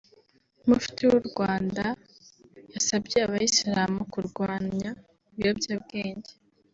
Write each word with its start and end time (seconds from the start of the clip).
Mufti 0.67 1.01
w’u 1.09 1.21
Rwanda 1.29 1.85
yasabye 2.73 3.17
abayisilamu 3.25 3.99
kurwanya 4.13 4.89
ibiyobyabwenge 5.29 6.31